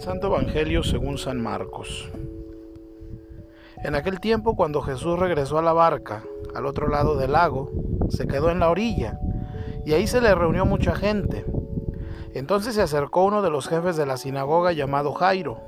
[0.00, 2.10] Santo Evangelio según San Marcos.
[3.84, 7.70] En aquel tiempo, cuando Jesús regresó a la barca, al otro lado del lago,
[8.08, 9.20] se quedó en la orilla,
[9.84, 11.44] y ahí se le reunió mucha gente.
[12.32, 15.60] Entonces se acercó uno de los jefes de la sinagoga llamado Jairo.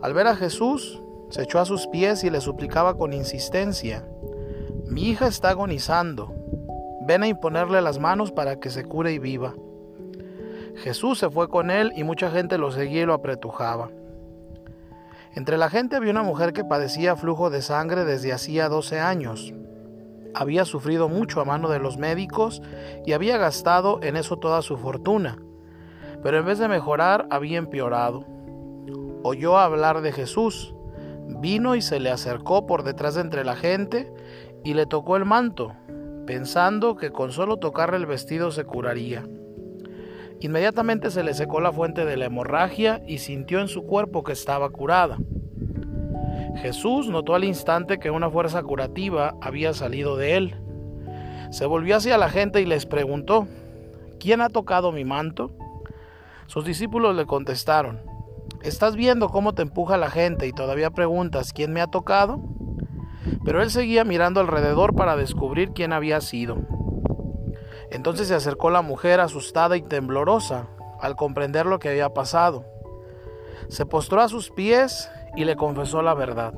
[0.00, 4.06] Al ver a Jesús, se echó a sus pies y le suplicaba con insistencia,
[4.86, 6.32] Mi hija está agonizando,
[7.04, 9.54] ven a imponerle las manos para que se cure y viva.
[10.82, 13.90] Jesús se fue con él y mucha gente lo seguía y lo apretujaba.
[15.34, 19.54] Entre la gente había una mujer que padecía flujo de sangre desde hacía 12 años.
[20.34, 22.62] Había sufrido mucho a mano de los médicos
[23.04, 25.36] y había gastado en eso toda su fortuna,
[26.22, 28.24] pero en vez de mejorar había empeorado.
[29.22, 30.74] Oyó hablar de Jesús,
[31.26, 34.12] vino y se le acercó por detrás de entre la gente
[34.64, 35.72] y le tocó el manto,
[36.26, 39.24] pensando que con solo tocarle el vestido se curaría.
[40.40, 44.32] Inmediatamente se le secó la fuente de la hemorragia y sintió en su cuerpo que
[44.32, 45.18] estaba curada.
[46.56, 50.56] Jesús notó al instante que una fuerza curativa había salido de él.
[51.50, 53.48] Se volvió hacia la gente y les preguntó,
[54.20, 55.50] ¿quién ha tocado mi manto?
[56.46, 58.00] Sus discípulos le contestaron,
[58.62, 62.40] ¿estás viendo cómo te empuja la gente y todavía preguntas quién me ha tocado?
[63.44, 66.58] Pero él seguía mirando alrededor para descubrir quién había sido.
[67.90, 70.68] Entonces se acercó la mujer asustada y temblorosa
[71.00, 72.64] al comprender lo que había pasado.
[73.68, 76.54] Se postró a sus pies y le confesó la verdad.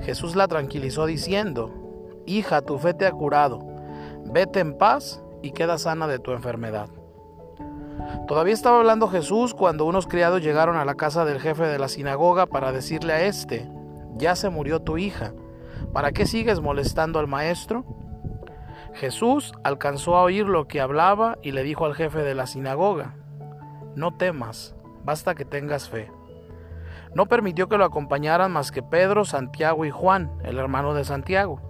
[0.00, 1.72] Jesús la tranquilizó diciendo,
[2.26, 3.60] Hija, tu fe te ha curado,
[4.24, 6.88] vete en paz y queda sana de tu enfermedad.
[8.26, 11.88] Todavía estaba hablando Jesús cuando unos criados llegaron a la casa del jefe de la
[11.88, 13.68] sinagoga para decirle a éste,
[14.16, 15.32] ya se murió tu hija,
[15.92, 17.84] ¿para qué sigues molestando al maestro?
[18.94, 23.14] Jesús alcanzó a oír lo que hablaba y le dijo al jefe de la sinagoga,
[23.94, 26.10] no temas, basta que tengas fe.
[27.14, 31.60] No permitió que lo acompañaran más que Pedro, Santiago y Juan, el hermano de Santiago.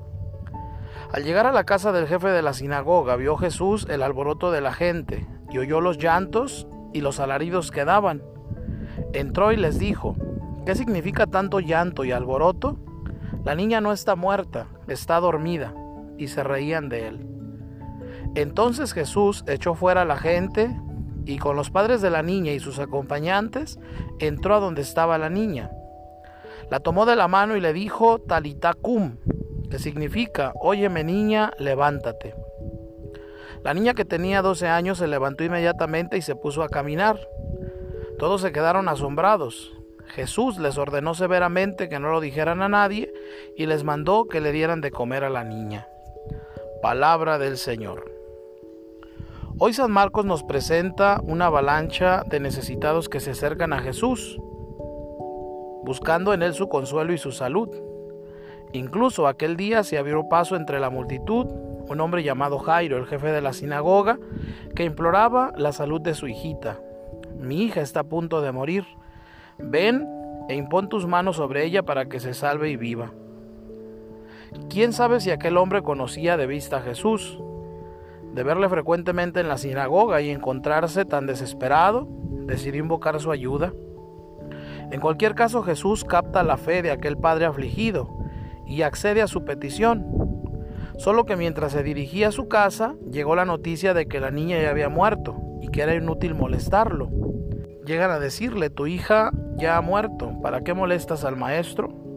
[1.13, 4.61] Al llegar a la casa del jefe de la sinagoga, vio Jesús el alboroto de
[4.61, 8.23] la gente y oyó los llantos y los alaridos que daban.
[9.13, 10.17] Entró y les dijo,
[10.67, 12.79] ¿qué significa tanto llanto y alboroto?
[13.45, 15.73] La niña no está muerta, está dormida
[16.19, 17.27] y se reían de él.
[18.35, 20.77] Entonces Jesús echó fuera a la gente
[21.25, 23.79] y con los padres de la niña y sus acompañantes
[24.19, 25.71] entró a donde estaba la niña.
[26.71, 29.17] La tomó de la mano y le dijo Talitacum,
[29.71, 32.35] que significa, óyeme niña, levántate.
[33.65, 37.19] La niña que tenía 12 años se levantó inmediatamente y se puso a caminar.
[38.19, 39.73] Todos se quedaron asombrados.
[40.09, 43.13] Jesús les ordenó severamente que no lo dijeran a nadie
[43.57, 45.87] y les mandó que le dieran de comer a la niña.
[46.83, 48.13] Palabra del Señor.
[49.59, 54.39] Hoy San Marcos nos presenta una avalancha de necesitados que se acercan a Jesús,
[55.85, 57.69] buscando en él su consuelo y su salud.
[58.73, 61.47] Incluso aquel día se abrió paso entre la multitud
[61.91, 64.19] un hombre llamado Jairo, el jefe de la sinagoga,
[64.77, 66.79] que imploraba la salud de su hijita.
[67.37, 68.85] Mi hija está a punto de morir.
[69.59, 70.07] Ven
[70.49, 73.11] e impón tus manos sobre ella para que se salve y viva.
[74.71, 77.39] ¿Quién sabe si aquel hombre conocía de vista a Jesús?
[78.33, 82.09] De verle frecuentemente en la sinagoga y encontrarse tan desesperado,
[82.47, 83.73] decidió invocar su ayuda.
[84.91, 88.09] En cualquier caso, Jesús capta la fe de aquel padre afligido
[88.67, 90.07] y accede a su petición.
[90.97, 94.61] Solo que mientras se dirigía a su casa, llegó la noticia de que la niña
[94.61, 97.11] ya había muerto y que era inútil molestarlo.
[97.85, 102.08] Llegan a decirle, tu hija ya ha muerto, ¿para qué molestas al maestro?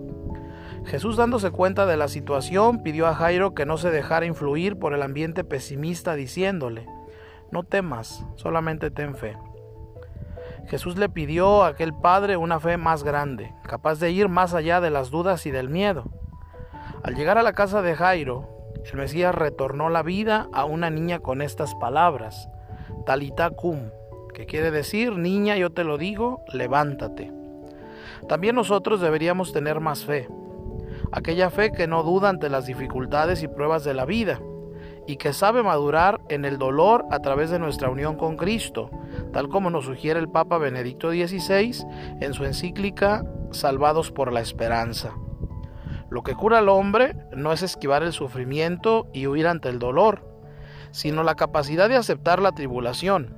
[0.85, 4.93] Jesús dándose cuenta de la situación pidió a Jairo que no se dejara influir por
[4.93, 6.87] el ambiente pesimista diciéndole,
[7.51, 9.37] no temas, solamente ten fe.
[10.67, 14.79] Jesús le pidió a aquel padre una fe más grande, capaz de ir más allá
[14.81, 16.05] de las dudas y del miedo.
[17.03, 18.47] Al llegar a la casa de Jairo,
[18.89, 22.49] el Mesías retornó la vida a una niña con estas palabras,
[23.05, 23.89] Talita cum,
[24.33, 27.31] que quiere decir, niña, yo te lo digo, levántate.
[28.27, 30.27] También nosotros deberíamos tener más fe,
[31.11, 34.39] aquella fe que no duda ante las dificultades y pruebas de la vida,
[35.07, 38.89] y que sabe madurar en el dolor a través de nuestra unión con Cristo,
[39.33, 41.85] tal como nos sugiere el Papa Benedicto XVI
[42.21, 45.13] en su encíclica Salvados por la Esperanza.
[46.09, 50.27] Lo que cura al hombre no es esquivar el sufrimiento y huir ante el dolor,
[50.91, 53.35] sino la capacidad de aceptar la tribulación,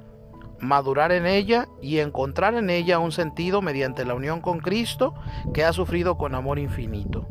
[0.60, 5.14] madurar en ella y encontrar en ella un sentido mediante la unión con Cristo
[5.54, 7.28] que ha sufrido con amor infinito.